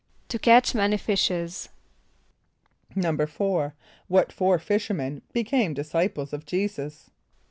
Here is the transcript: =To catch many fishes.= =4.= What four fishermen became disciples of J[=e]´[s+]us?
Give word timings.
=To 0.29 0.39
catch 0.39 0.73
many 0.73 0.97
fishes.= 0.97 1.69
=4.= 2.95 3.73
What 4.07 4.31
four 4.33 4.57
fishermen 4.57 5.21
became 5.31 5.75
disciples 5.75 6.33
of 6.33 6.43
J[=e]´[s+]us? 6.43 7.11